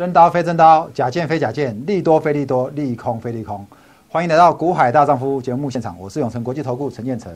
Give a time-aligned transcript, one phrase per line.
[0.00, 3.66] 真刀非真刀，假剑非假剑，利多非利多，利空非利空。
[4.08, 7.30] 欢迎来到《股海大丈夫》节目现场，我是永成国际投顾陈建成。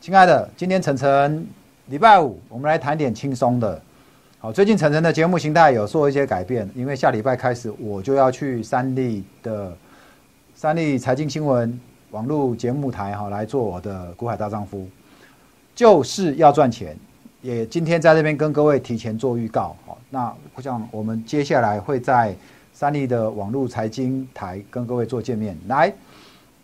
[0.00, 1.46] 亲爱的，今天晨晨
[1.88, 3.78] 礼拜五，我们来谈点轻松的。
[4.38, 9.76] 好，最近晨晨的节目形态有做一些改变，因为下礼拜开始我就要去三立的
[10.54, 11.78] 三立财经新闻
[12.12, 14.78] 网络节目台哈来做我的《股海大丈夫》，
[15.74, 16.96] 就是要赚钱。
[17.40, 22.34] 也今天在这边跟各位提前做预告，好，那我想我们接下来会在
[22.72, 25.56] 三立的网络财经台跟各位做见面。
[25.68, 25.92] 来，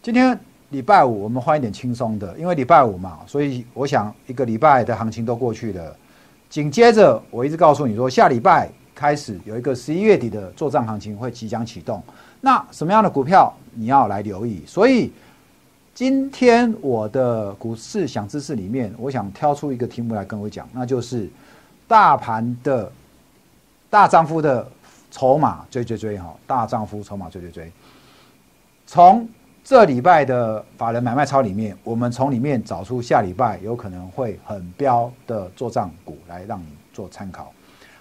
[0.03, 0.37] 今天
[0.71, 5.97] 礼拜五，我们换一点轻松的，因为礼拜五嘛，所以我想一个礼拜的行情都过去了。
[6.51, 12.03] 紧接着，我一直告诉你说，下礼拜开始有一个十一月底的做账行情会即将启动。
[12.41, 14.63] 那什么样的股票你要来留意？
[14.67, 15.13] 所以。
[15.95, 21.31] 今天我的股市想知识里面，我想挑出一个题目来跟我讲，那就是
[21.87, 22.91] 大盘的
[23.89, 24.67] 大丈夫的
[25.13, 27.73] 筹码追追追哈，大丈夫筹码追追追。
[28.89, 29.29] 从
[29.63, 37.53] 这礼拜的法人买卖超里面，我们从里面找出下礼拜有可能会很标的做账股来让你做参考。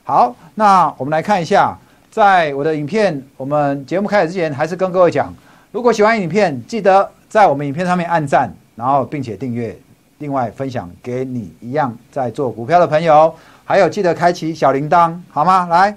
[0.03, 1.77] 好，那我们来看一下，
[2.09, 5.31] 在我的影片，我们节目开始之前，还是跟各位讲，
[5.71, 7.07] 如果喜欢影片，记得。
[7.33, 9.75] 在我们影片上面按赞，然后并且订阅，
[10.19, 13.33] 另外分享给你一样在做股票的朋友，
[13.65, 15.65] 还有记得开启小铃铛，好吗？
[15.65, 15.91] 来，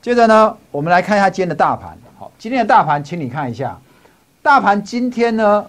[0.00, 1.94] 接着呢，我们来看一下今天的大盘。
[2.18, 3.78] 好，今天的大盘，请你看一下，
[4.40, 5.66] 大盘今天呢，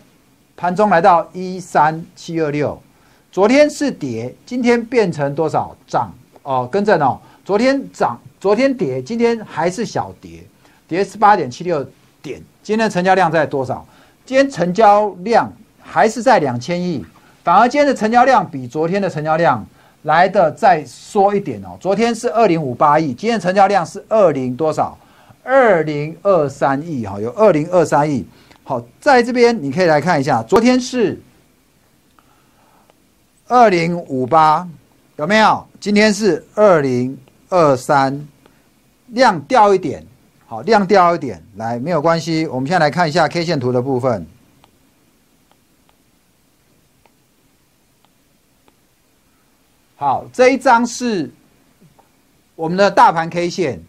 [0.55, 2.81] 盘中来到一三七二六，
[3.29, 6.09] 昨天是跌，今天变成多少涨？
[6.43, 10.41] 哦，跟着哦，昨天涨，昨天跌，今天还是小跌，
[10.87, 11.85] 跌十八点七六
[12.21, 13.85] 点，今天成交量在多少？
[14.25, 17.03] 今天成交量还是在两千亿，
[17.43, 19.65] 反而今天的成交量比昨天的成交量
[20.03, 21.77] 来的再缩一点哦。
[21.79, 24.97] 昨天是二零五八亿，今天成交量是二零多少？
[25.43, 28.25] 二零二三亿哈，有二零二三亿。
[28.63, 31.19] 好，在这边你可以来看一下，昨天是
[33.47, 34.67] 二零五八，
[35.17, 35.67] 有没有？
[35.79, 37.17] 今天是二零
[37.49, 38.27] 二三，
[39.07, 40.05] 量掉一点。
[40.51, 42.45] 好，量掉一点，来没有关系。
[42.47, 44.27] 我们现在来看一下 K 线图的部分。
[49.95, 51.31] 好，这一张是
[52.57, 53.81] 我们的大盘 K 线。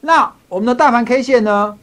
[0.00, 1.78] 那我们的大盘 K 线呢？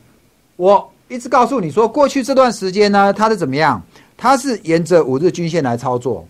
[0.57, 3.81] 我一直告诉你说，过去这段时间呢，它是怎么样？
[4.17, 6.27] 它是沿着五日均线来操作。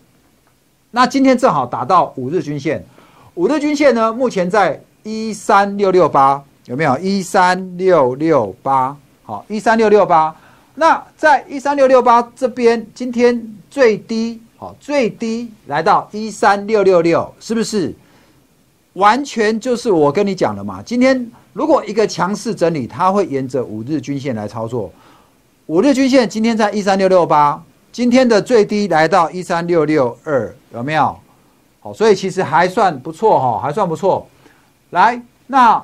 [0.92, 2.86] 那今天正好达到五日均线，
[3.34, 6.44] 五日均线呢，目前在一三六六八。
[6.68, 8.94] 有没有一三六六八？
[9.24, 10.34] 好，一三六六八。
[10.74, 17.94] 那在一三六六八这边，今天最低好，最低来到一三六六六，是不是？
[18.92, 20.82] 完全就是我跟你讲的嘛。
[20.84, 24.92] 今天如果一个强势整理，它会沿着五日均线来操作。
[25.66, 31.18] 五日均线今天在一三六六八，今天的最低来到一三六六二，有没有？
[31.80, 34.28] 好，所以其实还算不错哈，还算不错。
[34.90, 35.82] 来，那。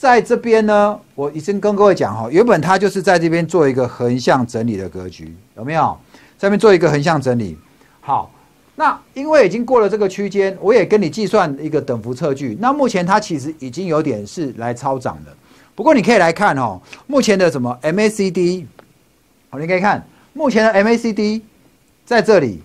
[0.00, 5.94] 在这边呢，我已经跟各位讲哈，原本它就是在这边做一个横向整理的格局，有没有？
[6.38, 7.58] 这边做一个横向整理。
[8.00, 8.30] 好，
[8.76, 12.56] 那因为已经过了这个区间，我也跟你计算一个等幅测距。
[12.58, 15.36] 那目前它其实已经有点是来超涨的。
[15.74, 18.64] 不过你可以来看哦，目前的什么 MACD，
[19.50, 20.02] 好，你可以看
[20.32, 21.42] 目前的 MACD
[22.06, 22.62] 在这里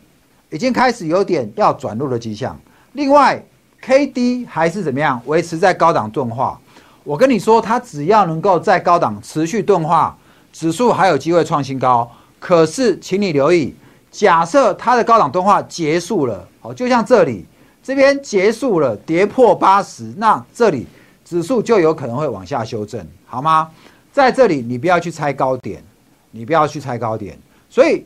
[0.51, 2.57] 已经开始有点要转弱的迹象。
[2.94, 3.44] 另外
[3.84, 6.57] ，KD 还是怎么样，维持在高档钝化。
[7.06, 10.18] 我跟你说，它只要能够在高档持续钝化，
[10.52, 12.12] 指数还有机会创新高。
[12.40, 13.76] 可是，请你留意，
[14.10, 17.46] 假设它的高档钝化结束了，好，就像这里
[17.84, 20.88] 这边结束了，跌破八十，那这里
[21.24, 23.70] 指数就有可能会往下修正，好吗？
[24.12, 25.84] 在这里你不要去猜高点，
[26.32, 27.38] 你不要去猜高点。
[27.70, 28.04] 所以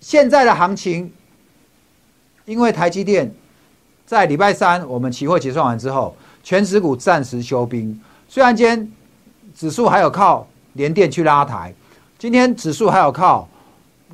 [0.00, 1.12] 现在的行情，
[2.46, 3.30] 因为台积电
[4.06, 8.00] 在礼拜三我们期货结算完之后，全指股暂时休兵。
[8.28, 8.92] 虽然今天
[9.56, 11.72] 指数还有靠联电去拉抬，
[12.18, 13.48] 今天指数还有靠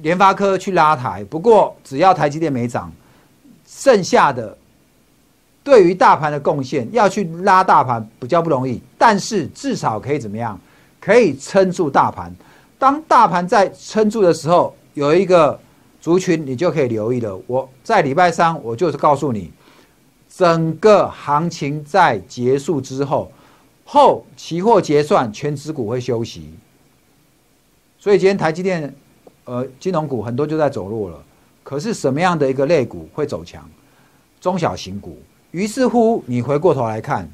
[0.01, 2.93] 联发科去拉抬，不过只要台积电没涨，
[3.67, 4.57] 剩下的
[5.65, 10.59] 对于大盘的贡献要去拉大盘比较不容易，但是至少可以怎么样？
[11.01, 12.33] 可以撑住大盘。
[12.79, 15.59] 当大盘在撑住的时候，有一个
[16.01, 17.41] 族群你就可以留意了。
[17.47, 19.51] 我在礼拜三我就是告诉你，
[20.33, 23.33] 整个行情在结束之后。
[23.93, 26.49] 后期货结算，全指股会休息，
[27.99, 28.95] 所以今天台积电，
[29.45, 31.23] 呃，金融股很多就在走弱了。
[31.63, 33.69] 可是什么样的一个类股会走强？
[34.41, 35.19] 中小型股。
[35.51, 37.31] 于是乎，你回过头来看，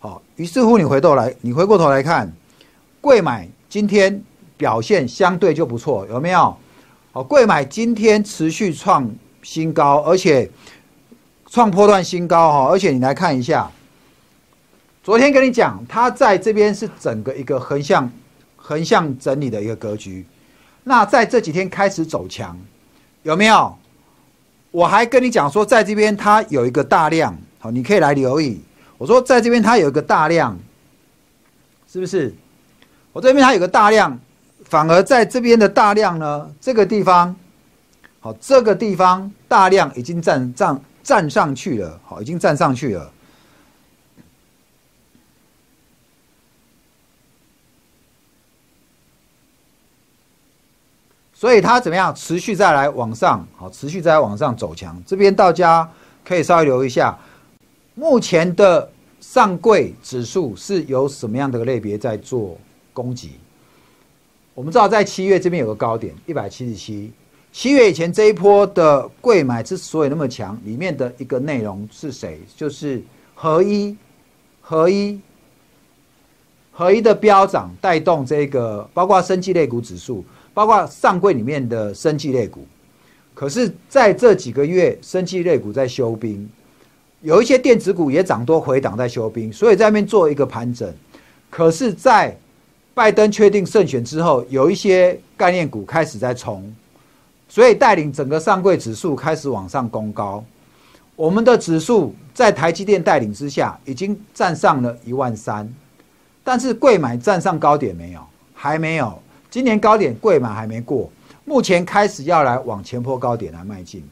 [0.00, 2.32] 好，于是乎你回头来，你回过头来看，
[3.00, 4.20] 贵买今天
[4.56, 6.56] 表现相对就不错，有没有？
[7.12, 9.08] 好，贵买今天持续创
[9.40, 10.50] 新高，而且
[11.46, 13.70] 创波段新高哈，而且你来看一下，
[15.02, 18.08] 昨天跟你讲，它在这边是整个一个横向
[18.54, 20.24] 横向整理的一个格局，
[20.84, 22.56] 那在这几天开始走强，
[23.24, 23.76] 有没有？
[24.70, 28.60] 我还跟你讲说，在这边它有一个大量，好，你可以来留意。
[28.96, 30.56] 我说，在这边它有一个大量，
[31.92, 32.32] 是不是？
[33.12, 34.16] 我这边它有个大量，
[34.66, 37.34] 反而在这边的大量呢，这个地方，
[38.20, 43.12] 好，这个地方大量已经站站站上去了，好，已经站上去了。
[51.42, 52.14] 所以它怎么样？
[52.14, 55.02] 持续再来往上，好，持续再来往上走强。
[55.04, 55.90] 这边大家
[56.24, 57.18] 可以稍微留一下。
[57.96, 58.88] 目前的
[59.20, 62.56] 上柜指数是由什么样的类别在做
[62.92, 63.32] 攻击？
[64.54, 67.12] 我们知道在七月这边有个高点一百七十七，
[67.50, 72.38] 七月以前这一波的贵买之所以那么强，里面的一个内容是谁？
[72.56, 73.02] 就是
[73.34, 73.96] 合一、
[74.60, 75.20] 合一、
[76.70, 80.24] 合一的飙涨带动这个，包括生技类股指数，
[80.54, 82.66] 包括上柜里面的生技类股。
[83.34, 86.48] 可是在这几个月，生技类股在休兵。
[87.22, 90.92] 有一些电子股也涨多回档在休兵，所以在那边做一个盘整。
[91.48, 92.36] 可是，在
[92.94, 96.74] 拜登确定胜选之后，有一些概念股开始在冲，
[97.48, 100.44] 所以带领整个上柜指数开始往上攻高。
[101.14, 105.72] 我们的指数在台积电带领之下，已经站上了一万三，
[106.42, 108.20] 但是贵买站上高点没有？
[108.52, 109.22] 还没有。
[109.52, 111.12] 今年高点贵嘛还没过，
[111.44, 114.02] 目前开始要来往前坡高点来迈进。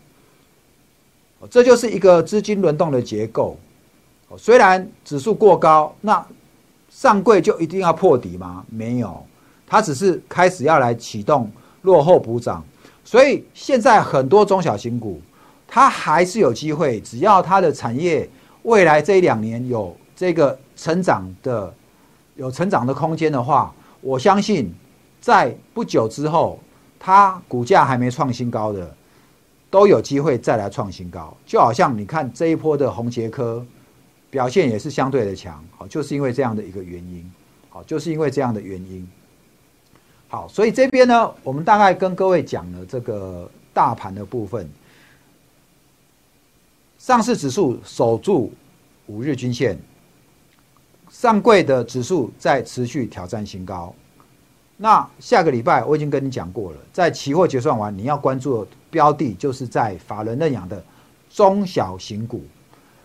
[1.48, 3.56] 这就是一个资金轮动的结构。
[4.36, 6.22] 虽然指数过高，那
[6.90, 8.62] 上柜就一定要破底吗？
[8.68, 9.24] 没有，
[9.66, 11.50] 它只是开始要来启动
[11.80, 12.62] 落后补涨。
[13.02, 15.22] 所以现在很多中小型股，
[15.66, 18.28] 它还是有机会，只要它的产业
[18.64, 21.72] 未来这一两年有这个成长的
[22.36, 24.70] 有成长的空间的话，我相信
[25.20, 26.58] 在不久之后，
[26.98, 28.96] 它股价还没创新高的。
[29.72, 33.64] 都有机会再来创新高，就好像你看这一波的红杰科
[34.28, 37.32] 表现也是相对的强，好，就是因为这样的一个原因，
[37.68, 39.08] 好，就是因为这样的原因，
[40.26, 44.68] 好，所以这边呢，我们大概跟各位讲了这个大盘的部分，
[46.98, 48.52] 上市指数守住
[49.06, 49.78] 五日均线，
[51.10, 53.94] 上柜的指数在持续挑战新高。
[54.82, 60.82] 那下个礼拜我已经跟你讲过了，在期货结算完，你要关注的标的就是在法人认养的
[61.28, 62.42] 中小型股，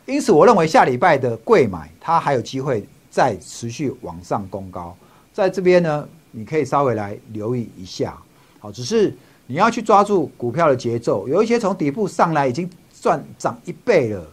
[0.06, 4.96] 因此我认为下礼拜的贵买它还有机会再持续往上攻高，
[5.34, 8.18] 在这边呢，你可以稍微来留意一下，
[8.60, 9.14] 好，只是
[9.46, 12.70] 你要去抓住股票的节奏，有一些从底部上来已经
[13.02, 14.26] 赚涨一倍了，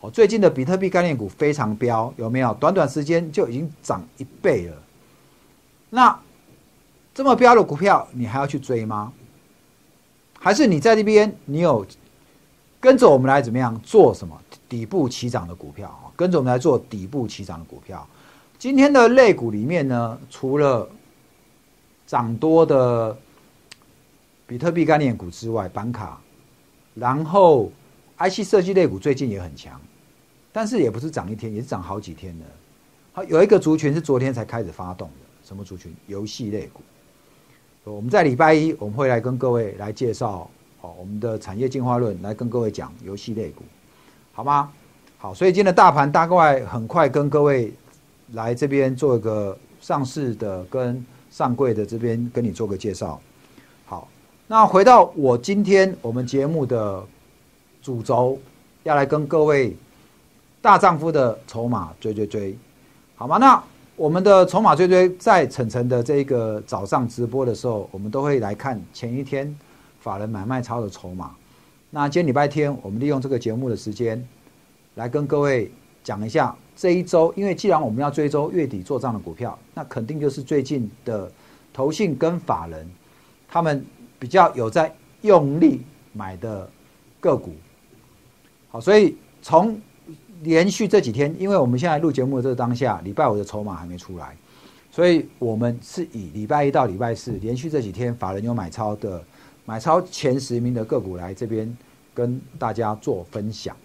[0.00, 2.52] 哦，最近的比特币概念股非常飙，有没有？
[2.54, 4.74] 短短时间就已经涨一倍了，
[5.90, 6.18] 那。
[7.18, 9.12] 这么标的股票，你还要去追吗？
[10.38, 11.84] 还是你在这边，你有
[12.78, 16.14] 跟着我们来怎么样做什么底部起涨的股票啊？
[16.14, 18.06] 跟着我们来做底部起涨的股票。
[18.56, 20.88] 今天的类股里面呢，除了
[22.06, 23.18] 涨多的
[24.46, 26.20] 比特币概念股之外，板卡，
[26.94, 27.72] 然后
[28.18, 29.80] IC 设计类股最近也很强，
[30.52, 32.44] 但是也不是涨一天，也是涨好几天的。
[33.12, 35.92] 好，有一个族群是昨天才开始发动的，什么族群？
[36.06, 36.80] 游戏类股。
[37.84, 40.50] 我们在礼拜一我们会来跟各位来介绍，
[40.82, 43.62] 哦，我们的产业进化论来跟各位讲游戏类股，
[44.32, 44.70] 好吗？
[45.16, 47.72] 好，所以今天的大盘大概很快跟各位
[48.34, 53.18] 来这边做一个上市的跟上柜的这边跟你做个介绍。
[53.86, 54.06] 好，
[54.46, 57.02] 那回到我今天我们节目的
[57.80, 58.38] 主轴，
[58.82, 59.74] 要来跟各位
[60.60, 62.58] 大丈夫的筹码追追追，
[63.16, 63.38] 好吗？
[63.38, 63.62] 那。
[63.98, 69.52] 我们的筹码追追在晨晨的这个早上直播的时候，我们都会来看前一天
[69.98, 71.34] 法人买卖超的筹码。
[71.90, 74.24] 那今天礼拜天，我们利用这个节目的时间，
[74.94, 75.68] 来跟各位
[76.04, 77.34] 讲一下这一周。
[77.36, 81.28] 因为既然我们要追踪月底做账的股票，那肯定就是最近的
[81.72, 82.88] 投信跟法人
[83.48, 83.84] 他们
[84.16, 86.70] 比较有在用力买的
[87.18, 87.52] 个股。
[88.70, 89.76] 好，所以从
[90.42, 94.36] 连续这几天，因为我们现在录节目的这个当下，礼拜五的筹码还没出来，
[94.90, 99.22] 所以我们是以礼拜一到礼拜四连续这几天法人有买超的
[99.64, 101.76] 买超前十名的个股来这边
[102.14, 103.76] 跟大家做分享。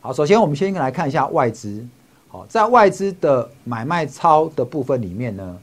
[0.00, 1.86] 好，首先我们先来看一下外资，
[2.28, 5.58] 好，在外资的买卖超的部分里面呢，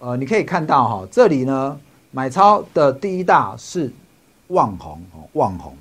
[0.00, 1.78] 呃，你可以看到哈，这里呢
[2.10, 3.92] 买超的第一大是
[4.48, 5.76] 旺红哦，旺宏，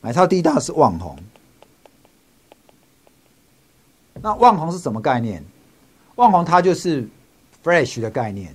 [0.00, 1.16] 买超第一大是旺红。
[4.22, 5.44] 那旺宏是什么概念？
[6.14, 7.08] 旺宏它就是
[7.64, 8.54] Fresh 的概念。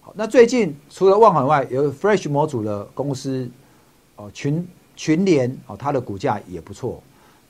[0.00, 3.50] 好，那最近除了旺宏外，有 Fresh 模组的公司
[4.14, 4.64] 哦，群
[4.94, 7.02] 群联哦，它的股价也不错。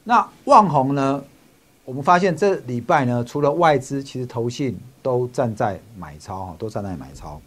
[0.03, 1.23] 那旺宏呢？
[1.85, 7.41] 我们发现这礼拜呢，除了外资，其实投信都站在买超哈，都站在买超。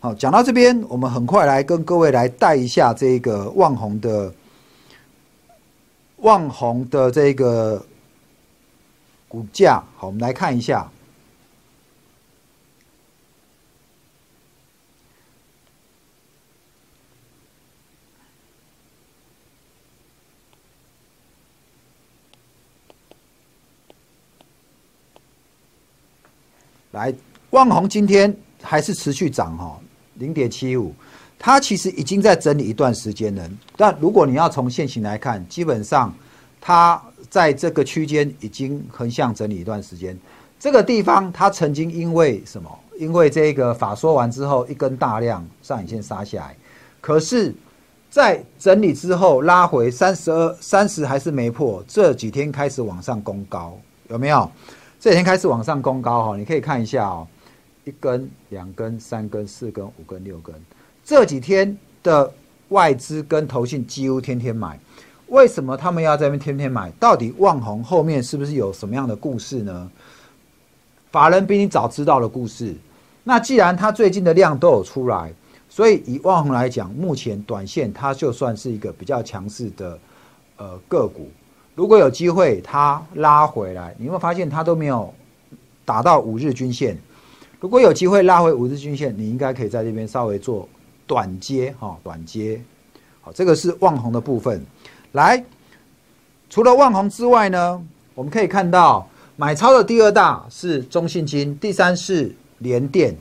[0.00, 4.34] 好，讲到这边，我们很快来跟各位来带一下这个旺宏的
[6.16, 7.80] 旺宏的这个。
[9.28, 10.90] 股价好，我们来看一下。
[26.92, 27.14] 来，
[27.50, 29.78] 万宏今天还是持续涨哈，
[30.14, 30.92] 零点七五，
[31.38, 33.48] 它其实已经在整理一段时间了。
[33.76, 36.12] 但如果你要从现行来看，基本上
[36.60, 37.00] 它。
[37.30, 40.18] 在这个区间已经横向整理一段时间，
[40.58, 42.70] 这个地方它曾经因为什么？
[42.98, 46.56] 因为这个法说完之后一根大量上影线杀下来，
[47.02, 47.54] 可是，
[48.08, 54.50] 在整理之后拉回三十二、三十还是没破，这几天开始往上攻高，有没有？
[54.98, 57.28] 这几天开始往上攻高哈，你可以看一下哦，
[57.84, 60.54] 一根、两根、三根、四根、五根、六根，
[61.04, 62.32] 这几天的
[62.70, 64.80] 外资跟投信几乎天天买。
[65.28, 66.90] 为什么他们要在那边天天买？
[66.98, 69.90] 到底旺红后面是不是有什么样的故事呢？
[71.10, 72.74] 法人比你早知道的故事。
[73.24, 75.32] 那既然他最近的量都有出来，
[75.68, 79.98] 所以以旺红来讲，目前短线它就算是一个比较强势的
[80.56, 81.30] 呃个股。
[81.74, 85.12] 如果有机会它拉回来，你会发现它都没有
[85.84, 86.98] 打到五日均线。
[87.60, 90.66] 如果有机会拉回五日均线，你应该可以在这边稍微做
[91.06, 92.60] 短接哈，短接。
[93.20, 94.64] 好，这个是旺红的部分。
[95.12, 95.42] 来，
[96.50, 97.82] 除了万宏之外呢，
[98.14, 103.16] 我们可以看到买超的第二大是中信金，第三是联电。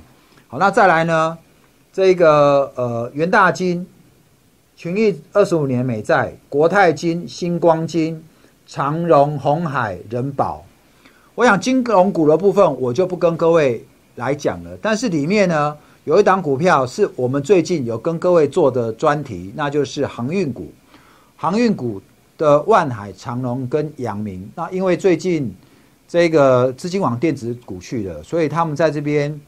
[0.48, 1.38] 好，那再来呢，
[1.94, 3.88] 这个呃元大金、
[4.76, 8.22] 群益二十五年美债、国泰金、星光金、
[8.66, 10.66] 长荣、红海、人保。
[11.36, 20.70] 我想金融股的部分我就不跟各位来讲了，但是里面呢有一档股票是我们最近有跟各位做的专题，那就是航运股。
[21.40, 22.02] 航运股
[22.36, 25.56] 的万海、长隆跟阳明，那因为最近
[26.08, 29.40] 这个资金往电子股去了，所以他们在这边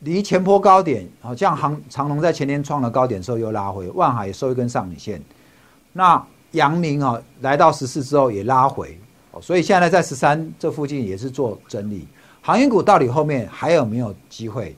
[0.00, 5.20] 离前坡高点，好像航长隆在前天创了高点之后又拉回，万海收一根上影线。
[5.92, 8.96] 那阳明啊，来到十四之后也拉回，
[9.40, 12.06] 所以现在在十三这附近也是做整理。
[12.40, 14.76] 航运股到底后面还有没有机会？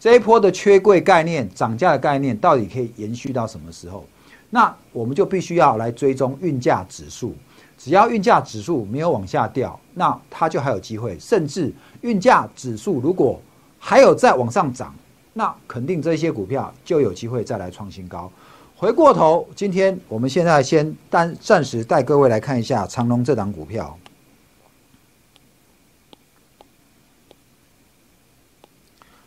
[0.00, 4.06] 这一波的缺柜概念、涨价的概念，到底可以延续到什么时候？
[4.50, 7.34] 那我们就必须要来追踪运价指数，
[7.76, 11.18] 只要运价指数没有往下掉，那它就还有机会。
[11.18, 13.40] 甚至运价指数如果
[13.78, 14.94] 还有再往上涨，
[15.32, 18.30] 那肯定这些股票就有机会再来创新高。
[18.76, 23.98] 回过头，今天我们现在先单暂时带各位来看一下长隆这档股票。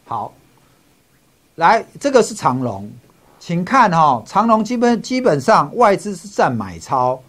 [0.06, 0.34] 好，
[1.56, 2.92] 来，这个是长隆。
[3.50, 7.20] 请看哈，长隆基本基本上外资是占买超，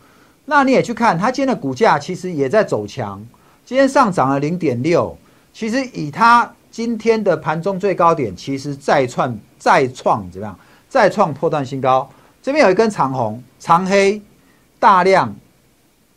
[0.45, 3.19] 那你也去看它今天的股价其实也在走强，
[3.65, 5.17] 今天上涨了零点六，
[5.55, 10.59] 其实以它今天的盘中最高点，其实再创再创怎么样？
[10.91, 12.07] 再创破断新高，
[12.43, 14.21] 这边有一根长红长黑
[14.79, 15.35] 大量，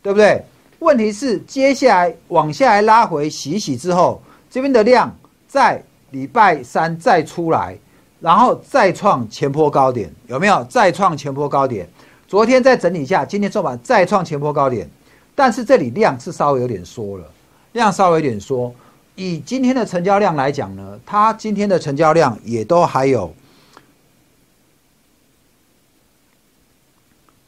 [0.02, 0.44] 对不对？
[0.80, 5.10] 问题是接下来往下来拉回洗洗之后，这边的量
[5.48, 7.78] 在礼拜三再出来。
[8.24, 11.86] 然后再创前坡高点，有没有再创前坡高点？
[12.26, 14.88] 昨天再整理一下，今天做完再创前坡高点，
[15.34, 17.30] 但是这里量是稍微有点缩了，
[17.72, 18.74] 量稍微有点缩。
[19.14, 23.30] 以今天的成交量来讲呢，它今天的成交量也都还有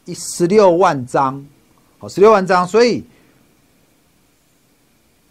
[0.05, 1.43] 一十六万张，
[1.97, 3.03] 好，十六万张，所以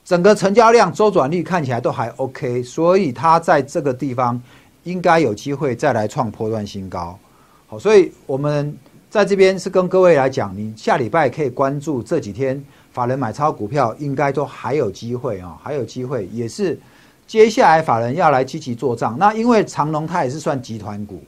[0.05, 4.43] 整个成交量周转率看起来都还 OK，所以它在这个地方。
[4.87, 7.19] 应该有机会再来创破断新高，
[7.66, 8.73] 好，所以我们
[9.11, 16.78] 在这边是跟各位来讲，你下礼拜可以关注这几天法人买超股票，应该都还有机会啊，还有机会，也是
[17.26, 19.19] 接下来法人要来积极做账。
[19.19, 21.21] 那因为长隆它也是算集团股，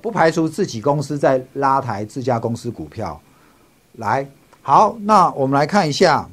[0.00, 3.20] 不排除自己公司在拉抬自家公司股票。
[3.98, 4.26] 来，
[4.62, 6.26] 好，那我们来看一下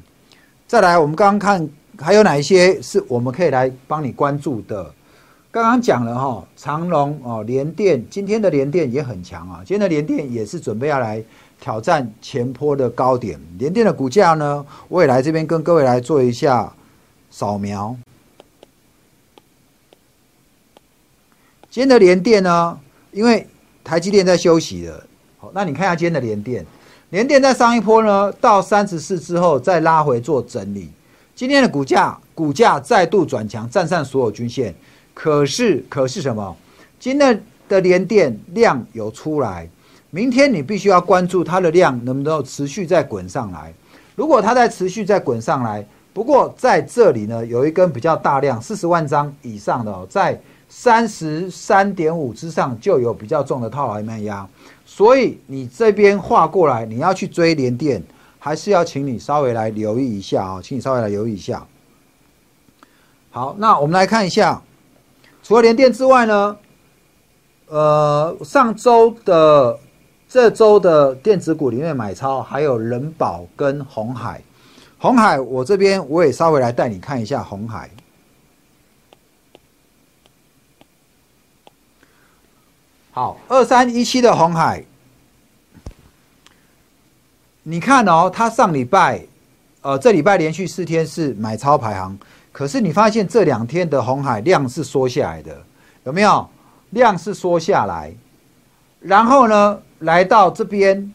[0.66, 1.68] 再来，我们刚刚看
[1.98, 4.90] 还有哪一些是我们可以来帮你关注的？
[5.52, 11.22] 刚刚讲了哈，长隆哦，联电今天的联电也很强啊，今天的联电也是准备要来
[11.60, 13.36] 挑战前坡的高点。
[13.58, 16.72] 联电的股价呢，我也来这边跟各位来做一下
[17.32, 17.96] 扫描。
[21.68, 22.78] 今天的联电呢，
[23.10, 23.44] 因为
[23.82, 25.04] 台积电在休息了，
[25.38, 26.64] 好，那你看一下今天的联电，
[27.08, 30.88] 联电在上一波呢到三十四之后再拉回做整理，
[31.34, 34.72] 今天的股价股价再度转强，站上所有均线，
[35.14, 36.56] 可是可是什么？
[36.98, 39.68] 今天的连电量有出来，
[40.10, 43.72] 明天你必须要关注它的量能不能持续再滚上来，
[44.14, 50.40] 如果它在持续再滚上来，不过在这里呢有一根比较大量四十万张以上的哦在。
[50.72, 54.48] 三十三点五之上就有比较重的套牢卖压，
[54.86, 58.00] 所以你这边画过来，你要去追连电，
[58.38, 61.66] 还是要请你稍微来留意一下啊，请你稍微来留意一下。
[63.30, 64.62] 好，那我们来看一下，
[65.42, 66.56] 除了连电之外呢，
[67.66, 69.78] 呃，上周的
[70.28, 74.42] 这周的电子股里面买超还有人保跟红海，
[74.98, 77.90] 红海我这边我也稍微来带你看一下红海。
[83.12, 84.84] 好，二三一七的红海，
[87.64, 89.26] 你看哦，它上礼拜，
[89.82, 92.16] 呃，这礼拜连续四天是买超排行，
[92.52, 95.62] 可是你发现这两天的红海量是缩下来的，
[96.04, 96.48] 有没有？
[96.90, 98.12] 量是缩下来，
[98.98, 101.14] 然后呢，来到这边，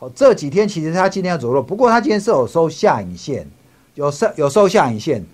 [0.00, 3.48] 哦，这几天其实它今天要走弱，不过它今天是有收下影线，
[3.94, 5.24] 有收有收下影线，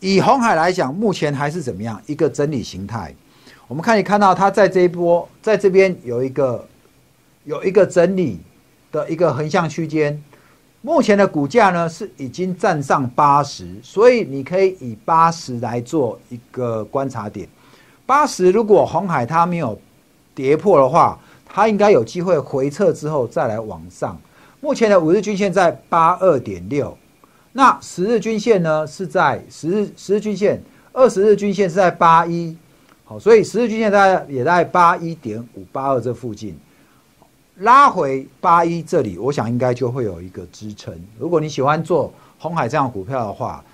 [0.00, 1.98] 以红海来讲，目前还是怎么样？
[2.04, 3.14] 一个整理形态。
[3.66, 6.68] 我们看，你看到它在这一波，在这边有一个
[7.44, 8.38] 有一个整理
[8.92, 10.22] 的一个横向区间，
[10.80, 17.48] 目前的股价呢是已经站上八十，所以你可以以八十来做一个观察点。
[18.06, 19.78] 八十如果红海它没有
[20.34, 24.16] 跌破的话，它应该有机会回撤之后再来往上。
[24.60, 26.96] 目前的五日均线在八二点六，
[27.52, 32.56] 那十日均线呢是在十日十日均线，二十日均线是在八一。
[33.04, 36.56] 好，所以十日均线在也在八一点五八二这附近，
[37.58, 40.94] 拉回八一这里，我想应该就会有一个支撑。
[41.18, 43.64] 如果你喜欢做红海这样股票的话，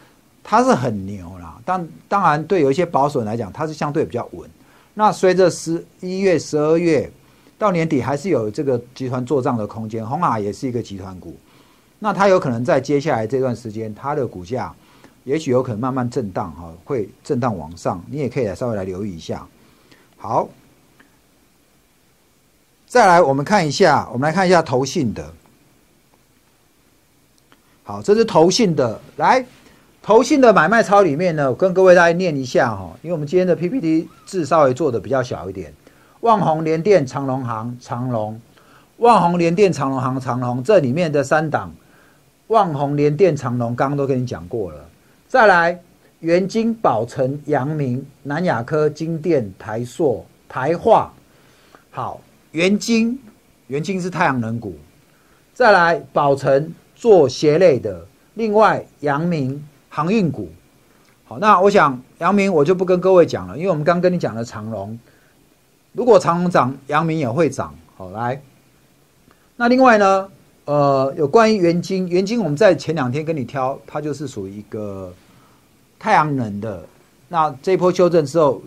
[0.43, 1.59] 它是很牛啦。
[1.65, 4.49] 但当然，对有一些保守人来讲，它是相对比较稳。
[4.95, 7.11] 那随着十一月、十二月
[7.59, 10.07] 到年底，还是有这个集团做账的空间。
[10.07, 11.37] 红海也是一个集团股，
[11.99, 14.75] 那它有可能在接下来这段时间，它的股价。
[15.25, 19.47] 也许有可能慢慢震荡哈，会震荡往上，你也可以来稍微来留意一下。
[20.19, 20.47] 好，
[22.95, 25.27] 再来我们看一下，我们来看一下投信的。
[27.83, 29.45] 好，这是投信的，来
[30.01, 35.75] 投信的买卖超里面呢，我跟各位大家念一下哈，因为我们今天的 PPT 字稍微做的比较小一点。
[36.21, 38.41] 万宏联电长隆行长隆，
[38.99, 41.75] 万宏联电长隆行长隆，这里面的三档，
[42.47, 44.89] 万宏联电长隆刚刚都跟你讲过了。
[45.27, 45.77] 再来，
[46.21, 51.13] 元金、宝成、阳明、南亚科、金电、台硕、台化。
[51.91, 52.21] 好，
[52.55, 53.19] 元金，
[53.67, 54.77] 元金是太阳能股。
[55.53, 58.07] 再来，宝成做鞋类的。
[58.35, 60.49] 另外，阳明航运股。
[61.25, 64.97] 好，那我想阳明我就不跟各位讲了，因为我们刚跟你讲了长隆。
[65.93, 67.75] 如果长隆涨，阳明也会涨。
[67.97, 68.41] 好，来，
[69.57, 70.29] 那另外呢，
[70.67, 75.13] 呃，有关于元金，元金我们在前两天跟你挑，它就是属于一个。
[75.97, 76.87] 太阳能的，
[77.29, 78.61] 那这波修正之后，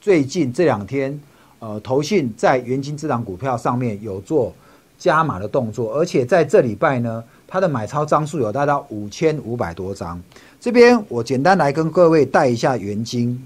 [0.00, 1.20] 最近这两天，
[1.62, 4.52] 呃，投信在元金这档股票上面有做
[4.98, 10.20] 加码的动作，而且在这礼拜呢，它的买超张数有达到五千五百多张。
[10.58, 13.40] 这边我简单来跟各位带一下元金。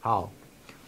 [0.00, 0.30] 好。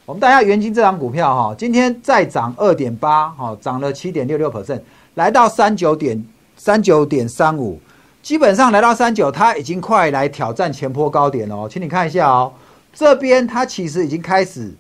[0.07, 4.79] 我们大家元金这张股票哈，今天再涨二点八，哈，涨了七点六六 percent，
[5.15, 6.25] 来到三九点
[6.57, 7.79] 三九点三五，
[8.23, 12.53] 基本上来到三九，它已经快来挑战前坡高点了哦，请你看一下哦，
[12.93, 14.73] 这边它其实已经开始，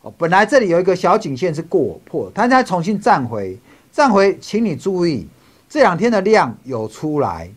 [0.00, 3.58] 哦，本来这里有一个小颈线是过破，它再重新站回，
[3.90, 5.26] 站回，请你注意
[5.68, 7.50] 这两天的量有出来，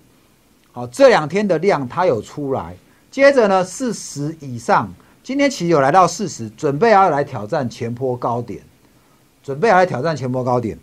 [0.71, 2.75] 好，这两天的量它有出来，
[3.09, 4.93] 接着呢四十以上。
[5.23, 8.61] 今天其实有来到四十，准备要来挑战前坡高点，
[9.41, 10.77] 准备要来挑战前坡高点。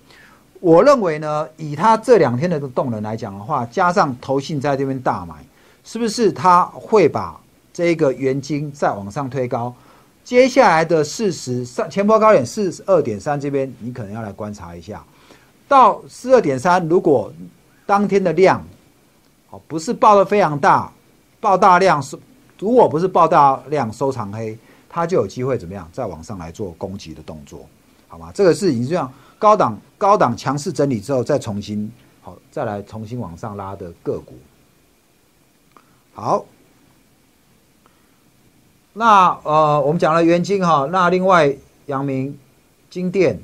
[0.63, 5.35] 我认为呢，以他这两天的动能来讲的话，加上投信在这边大买，
[5.83, 7.37] 是不是它会把
[7.73, 9.75] 这个原金再往上推高，
[10.23, 15.05] 接下来的四十上前波高点四十二点三这边，你可能要来观察一下。
[15.67, 17.33] 到四二点三，如果
[17.85, 18.65] 当天的量，
[19.51, 20.93] 哦，不是爆的非常大，
[21.41, 22.17] 爆大量是，
[22.61, 24.57] 如果不是爆大量收长黑，
[24.89, 27.67] 它就有机会怎么样，再往上来做攻击的动作，
[28.07, 28.31] 好吗？
[28.33, 29.13] 这个是已经这样
[29.43, 34.35] 高档高档强势整理之后，再重新好再来重新往上拉的个股。
[36.15, 36.47] 好，
[38.93, 41.53] 那呃，我们讲了元金哈，那另外
[41.87, 42.39] 阳明
[42.89, 43.37] 金店。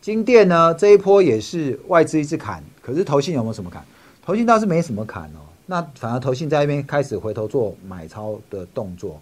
[0.00, 3.84] 金店呢，这一波也是外资一直砍，可是投信有没有什么砍？
[4.26, 5.46] 投信倒是没什么砍哦。
[5.66, 9.20] 那反而投信在那边开始回头做买超的动作。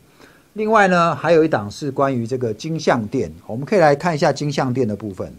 [0.54, 5.30] 另外呢，还有一档是关于这个金相店，我们可以来看一下金相店的部分。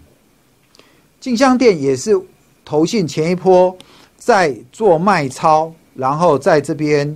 [1.20, 2.20] 金相店也是
[2.64, 3.76] 投信前一波
[4.16, 7.16] 在做卖超，然后在这边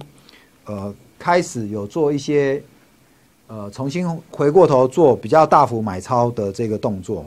[0.65, 2.61] 呃开始有做一些
[3.47, 7.25] 呃重新回过头做比较大幅买超的这个动作。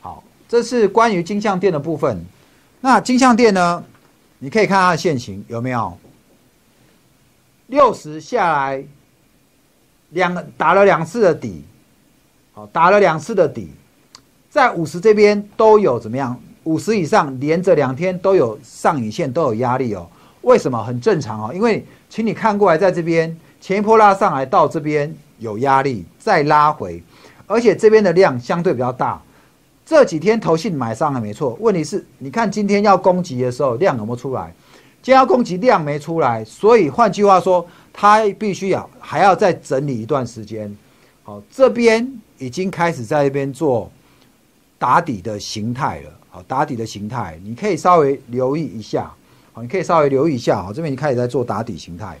[0.00, 2.24] 好这是关于金项店的部分。
[2.80, 3.84] 那金项店呢？
[4.38, 5.96] 你可以看它的线型有没有？
[7.68, 8.84] 六十下来，
[10.10, 11.64] 两打了两次的底，
[12.52, 13.70] 好，打了两次的底，
[14.54, 16.40] 在五十这边都有怎么样？
[16.62, 20.06] 五十以上连着两天都有上影线，都有压力哦。
[20.42, 20.80] 为什么？
[20.80, 27.02] 很正常哦，因为请你看过来，在这边前一波拉上来到这边有压力，再拉回，
[27.48, 29.20] 而且这边的量相对比较大。
[29.84, 34.54] 这几天投信买上了没错，问题是你看今天要攻击的时候量有没有出来？
[35.02, 40.72] 今天要攻击量没出来，所以换句话说，它必须要还要再整理一段时间。
[41.24, 43.90] 好，这边已经开始在这边做
[44.84, 46.10] 打底的形态了。
[46.28, 49.10] 好，打底的形态，你可以稍微留意一下。
[49.54, 50.62] 好，你可以稍微留意一下。
[50.62, 52.18] 好，这边已经开始在做打底形态。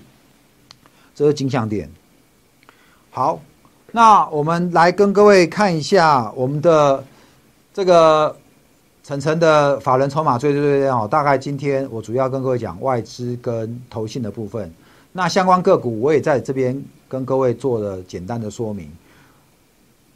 [1.14, 1.90] 这是金项店。
[3.10, 3.38] 好，
[3.92, 7.04] 那我们来跟各位看一下我们的。
[7.74, 8.34] 这个
[9.02, 14.72] 层层的法人筹码追追追哦，大概今天我主要跟各位讲外资跟投信的部分。
[15.10, 18.88] 那相关个股我也在这边跟各位做了简单的说明。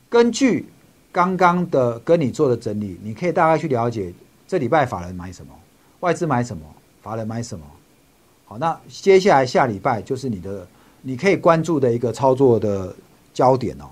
[0.08, 0.68] 根据
[1.18, 4.14] 刚刚的跟你做的整理，你可以大概去了解
[4.46, 5.52] 这礼拜法人买什么，
[5.98, 6.62] 外资买什么，
[7.02, 7.64] 法人买什么。
[8.44, 10.64] 好，那接下来下礼拜就是你的
[11.02, 12.94] 你可以关注的一个操作的
[13.34, 13.86] 焦点哦。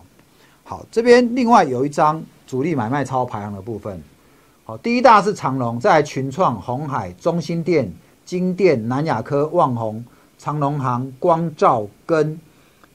[0.62, 2.23] 好，这边另外有一张。
[2.47, 4.01] 主力买卖超排行的部分，
[4.65, 7.93] 好，第一大是长隆，在群创、红海、中心店、
[8.25, 10.05] 金店、南亚科、旺宏、
[10.39, 12.39] 长隆行、光照跟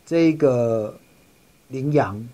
[0.06, 0.98] 这个
[1.68, 2.26] 羚羊，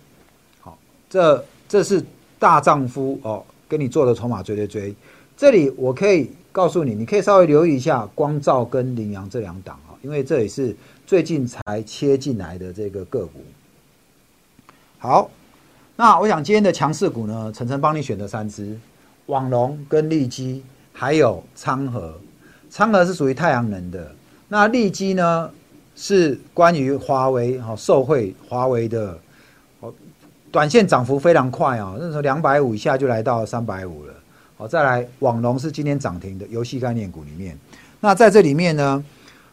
[0.61, 0.77] 好，
[1.09, 2.03] 这这是
[2.39, 4.95] 大丈夫哦，跟你做的筹码追追追。
[5.35, 10.75] 这里我可以告诉你，你可以稍微留意一下光照跟羚羊这两档啊，因为这也是
[11.05, 13.43] 最近才切进来的这个个股。
[14.97, 15.29] 好。
[15.99, 18.77] 那我想今天的强势股呢，晨晨帮你选的三只，
[19.25, 22.13] 网龙跟利基，还有昌河。
[22.69, 24.11] 昌河是属于太阳能的，
[24.47, 25.49] 那利基呢
[25.95, 29.19] 是关于华为哈受惠华为的，
[30.57, 34.13] 短线涨幅非常快啊，那时候两百五以下就来到三百五了。
[34.57, 37.55] 好，再来网龙是今天涨停的游戏概念股里面，
[37.99, 39.05] 那在这里面呢，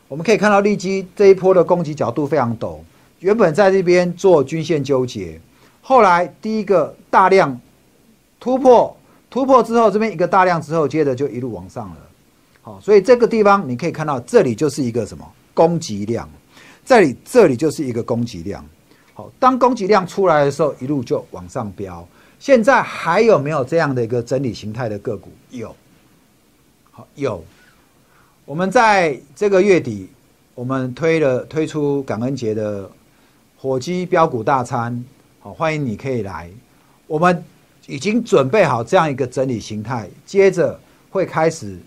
[0.08, 2.78] 我们可以看到利基这一波的攻击角度非常陡，
[3.20, 5.38] 原本在这边做均线纠结。
[5.82, 7.60] 后来第一个大量
[8.40, 8.96] 突破，
[9.28, 11.96] 突破之后这边一个大量之后，接着就一路往上了。
[12.62, 16.26] 好，所以这个地方你可以看到，这里就是一个什么供给量，
[16.82, 18.64] 这里这里就是一个供给量。
[19.14, 22.06] 好，当供给量出来的时候，一路就往上飙。
[22.40, 25.30] 现在还有没有这样的一个整理形态的个股？
[25.50, 25.74] 有，
[26.90, 27.42] 好有。
[28.44, 30.10] 我们在这个月底，
[30.54, 32.90] 我们推了推出感恩节的
[33.56, 35.02] 火鸡标股大餐。
[35.38, 36.50] 好，欢迎你可以来。
[37.06, 37.42] 我们
[37.86, 40.78] 已经准备好这样一个整理形态，接着
[41.10, 41.78] 会开始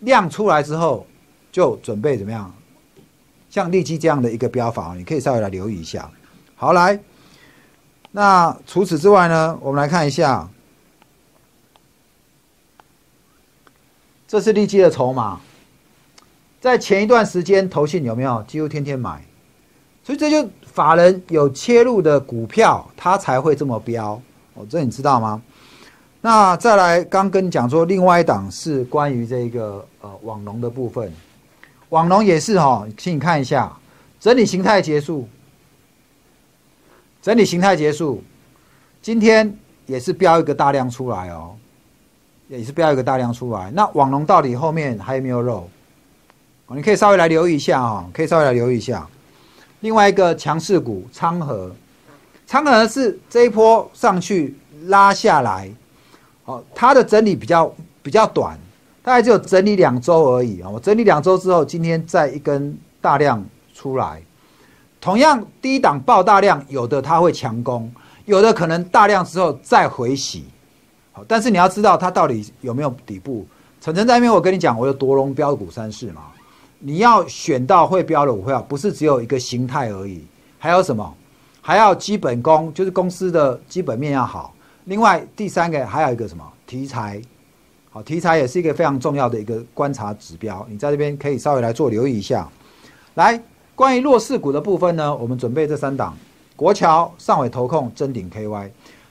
[0.00, 1.06] 量出来之后，
[1.52, 2.52] 就准备怎么样？
[3.56, 6.10] 像利基这样的一个标法，你可以稍微来留意一下。
[6.56, 7.00] 好，来，
[8.10, 10.46] 那除此之外呢，我们来看一下，
[14.28, 15.40] 这是利基的筹码，
[16.60, 19.24] 在前一段时间投信有没有几乎天天买？
[20.04, 20.46] 所以这就。
[20.66, 24.20] 法人有切入的股票，它才会这么标
[24.52, 25.40] 哦，这你知道吗？
[26.20, 31.10] 那再来，刚跟你讲说，另外一档是关于这个呃网龙的部分，
[31.90, 33.72] 网龙也是哈，请你看一下
[34.18, 35.28] 整理形态结束，
[37.22, 38.22] 整理形态结束，
[39.00, 41.54] 今天也是标一个大量出来哦，
[42.48, 43.70] 也是标一个大量出来。
[43.70, 45.68] 那网龙到底后面还有没有肉？
[46.68, 49.06] 你可以稍微来留意一下哈，可以稍微来留意一下。
[49.80, 51.70] 另外一个强势股昌河，
[52.48, 55.70] 昌河是这一波上去拉下来，
[56.46, 57.72] 哦，它的整理比较
[58.02, 58.58] 比较短，
[59.06, 60.68] 大概只有整理两周而已啊。
[60.68, 63.40] 我整理两周之后，今天再一根大量
[63.72, 64.20] 出来，
[65.00, 67.88] 同样低档爆大量，有的它会强攻，
[68.24, 70.46] 有的可能大量之后再回洗，
[71.12, 73.46] 好，但是你要知道它到底有没有底部。
[73.80, 76.22] 陈晨在那边，我跟你讲，我有夺龙标股三市嘛。
[76.80, 80.26] 你要选到会标的股票，不是只有一个形态而已，
[80.58, 81.14] 还有什么？
[81.62, 84.52] 还要基本功，就是公司的基本面要好。
[84.86, 87.22] 另外，第三个还有一个什么题材？
[87.96, 90.66] 好，题材也是一个非常重要的一个观察指标。
[90.68, 92.46] 你在这边可以稍微来做留意一下。
[93.14, 93.40] 来，
[93.74, 96.14] 关于弱势股的部分呢，我们准备这三档：
[96.56, 98.68] 国桥、上尾投控、真鼎 KY。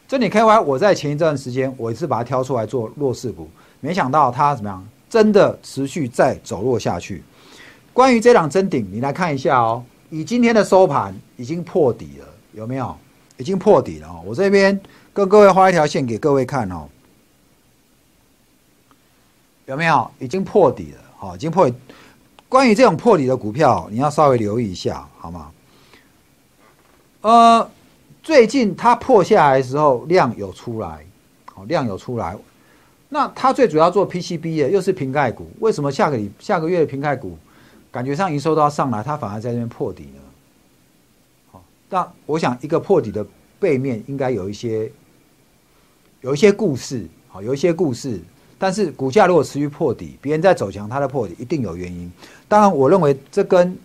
[0.08, 4.88] 真鼎 KY，我在前一段时间我也是把它挑出来做弱势股，没想到它怎么样？
[5.10, 7.24] 真的持续在走弱下去。
[7.92, 9.84] 关于这档真顶，你来看一下哦。
[10.12, 12.96] 以今天的收盘，已经破底了，有没有？
[13.38, 14.22] 已经破底了哦。
[14.24, 14.80] 我这边
[15.12, 16.88] 跟各位画一条线给各位看哦，
[19.66, 20.10] 有没有？
[20.20, 21.70] 已经破底了，好，已经破。
[22.48, 25.52] 关于这种破底的股票，你要稍微留意一下，好吗？
[27.22, 27.72] 呃，
[28.22, 31.04] 最近它破下来的时候，量有出来，
[31.52, 32.38] 好，量有出来。
[33.10, 37.38] 那它最主要做 PCB 的，又是瓶盖股，为什么下个礼下个月的瓶盖股？
[37.92, 40.22] 感觉上营收都要上来，它反而在这边破底呢。
[41.52, 43.26] 好，但我想一个破底的
[43.60, 44.92] 背面应该有一些
[46.22, 48.22] 有一些故事，好，有一些故事。
[48.58, 52.12] 但是股价如果持续破底，别人在走强，它的破底一定有原因。
[52.48, 53.78] 当然，我认为这跟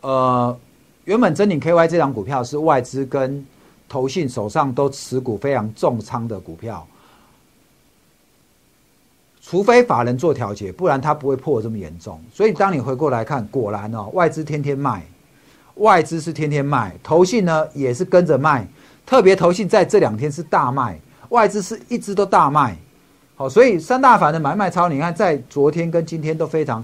[0.00, 0.56] 呃
[1.04, 3.44] 原本真鼎 KY 这张股票是外资跟
[3.88, 6.86] 投信手上都持股非常重仓的股票。
[9.42, 12.20] 除非法人做调节，不然它不会破这么严重。
[12.32, 15.06] 所以当你回过来看，果然哦，外资天天卖，
[15.76, 18.66] 外资是天天卖，投信呢也是跟着卖。
[19.04, 22.76] 特别投信在这两天是大卖，外资是一直都大卖。
[23.38, 26.82] 好，所以三大法的买卖超，你看在昨天跟今天都非常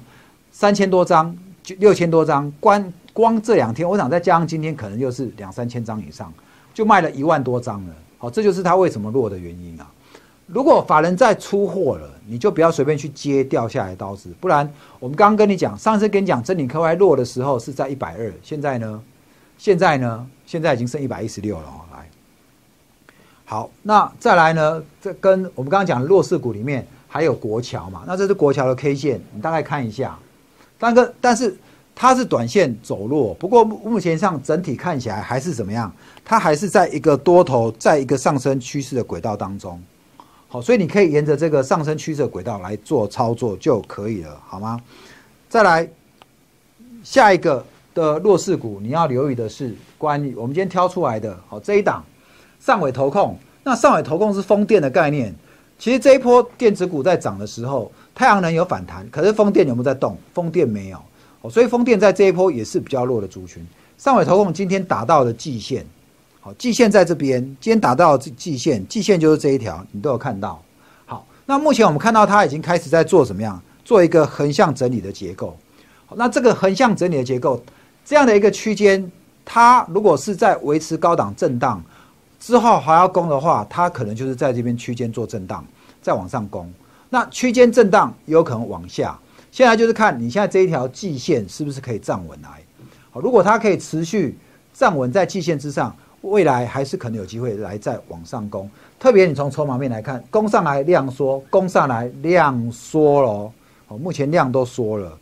[0.51, 1.35] 三千多张，
[1.79, 6.31] 六千多张，光光这两天，我想再加上今天，可能又是两三千张以上，
[6.75, 7.95] 就卖了一万多张了。
[8.19, 9.91] 好，这就是它为什么弱的原因啊。
[10.47, 19.03] 如果法人再出货了，你就不要随便去接掉下来的刀子，不然我们刚刚跟你讲，上次跟你讲真理科外落的时候是在一百二，现在呢，
[19.57, 21.81] 现在呢，现在已经剩一百一十六了哦。
[23.53, 30.19] 好，那再来呢，这跟我们刚刚讲的弱势股里面还有国桥嘛，那这是国桥的 K 线，你大概看一下，
[30.79, 31.55] 但个但是
[31.95, 35.93] 它是短线走弱，不过目前上整体看起来还是怎么样？
[36.25, 39.79] 它还是在一个多头，在一个上升趋势的轨道当中。
[40.49, 44.81] 好，所以你可以沿着这个上升趋势的轨道来做操作就可以了，好吗？
[45.51, 45.87] 再来
[47.05, 47.63] 下一个
[47.93, 52.03] 的弱势股，你要留意的是关于我们今天挑出来的，好这一档
[52.65, 53.37] 上尾投控。
[53.65, 55.35] 那上尾投控是风电的概念，
[55.79, 60.17] 其实这一波电子股在涨的时候，太阳能有反弹，可是风电有没有在动？
[60.33, 60.99] 风电没有，
[61.41, 63.67] 哦，所以风电在这一波也是比较弱的族群。
[63.99, 65.85] 上尾投控今天达到了季线。
[66.41, 70.61] 好，季线在这边，今天打到季线，季线就是这一条，你都有看到。
[71.07, 73.61] 好，那目前我们看到它已经开始在做什么样？
[73.85, 75.57] 做一个横向整理的结构。
[76.07, 77.63] 好，那这个横向整理的结构，
[78.05, 79.09] 这样的一个区间，
[79.45, 81.81] 它如果是在维持高档震荡
[82.43, 85.65] 之后还要攻的话，它可能就是在这边区间做震荡，
[86.03, 86.69] 再往上攻。
[87.09, 89.17] 那区间震荡有可能往下。
[89.53, 92.49] 现在就是看你现在这一条季线是不是可以站稳来。
[93.13, 94.37] 好，如果它可以持续
[94.75, 95.95] 站稳在季线之上。
[96.23, 103.53] 未来还是可能有机会来再往上攻，特别你从筹码面来看，攻上来量缩，攻上来量缩了，
[103.89, 105.19] 哦，目前量都缩了，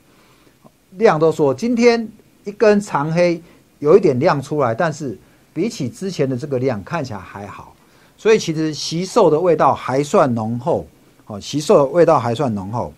[0.98, 1.54] 量都缩。
[1.54, 2.06] 今天
[2.44, 3.42] 一根长黑
[3.78, 5.18] 有一点量出来，但是
[5.60, 7.76] 比起之前的这个量看起来还好，
[8.16, 10.86] 所以其实吸售的味道还算浓厚，
[11.26, 12.90] 哦，吸售的味道还算浓厚。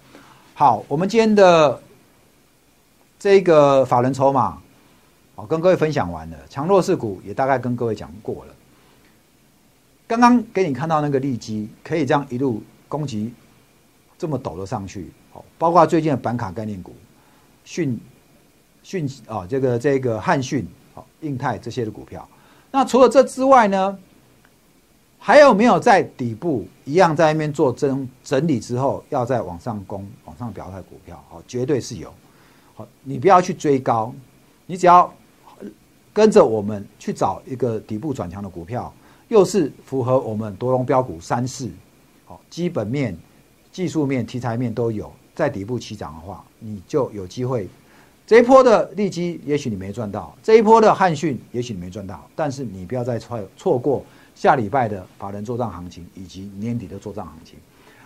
[0.54, 1.82] 好，我们今天的
[3.18, 4.62] 这个法人筹码。
[5.34, 8.54] 好，跟各位分享完了，强弱势股也大概跟各位讲过了。
[10.06, 13.34] 刚刚给你看到那个利基，可以这样一路攻击
[14.16, 15.10] 这么陡的上去。
[15.32, 16.94] 好，包括最近的板卡概念股，
[17.64, 17.98] 讯
[18.84, 22.28] 讯啊，这个这个汉讯、好印泰这些的股票。
[22.72, 23.96] 那除了这之外呢，
[25.20, 31.22] 还有没有在底部一样在那边做整整理之后，要再往上攻、往上表态股票？
[31.30, 32.12] 好，绝对是有。
[32.74, 34.12] 好，你不要去追高，
[34.66, 35.08] 你只要。
[36.14, 38.92] 跟着我们去找一个底部转强的股票，
[39.28, 41.70] 又是符合我们多龙标股三四，
[42.26, 43.16] 好基本面、
[43.72, 47.66] 技术面、题材面都有，在底部起涨的话，你就有机会
[48.26, 54.04] 这一波的利基也许你没赚到，这一波的汉讯也许你没赚到，但是你不要再错错过
[54.34, 57.58] 下礼拜的法人做账行情以及年底的做账行情。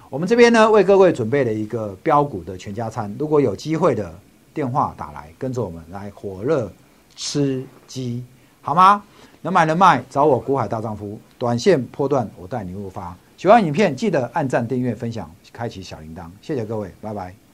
[0.08, 4.12] 我们这边呢为各位准备了一个标股的全家餐，如果有机会的
[4.54, 6.72] 电话打来，跟着我们来火热
[7.14, 8.24] 吃鸡，
[8.62, 9.02] 好吗？
[9.42, 13.16] 能买能卖，找我股海大丈夫，短线波段我带你入发。
[13.36, 17.45] 喜欢影片记得按赞、订阅、分享、开启小铃铛，谢谢各位，拜拜。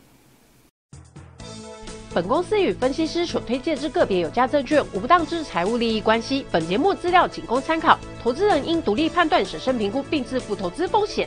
[2.14, 6.44] 本公司与分析师所推荐之个别有价证券无不当之财务利益关系。
[6.50, 11.26] 本节目资料仅供参考，投资人应独立判断、审慎评估并自负投资风险。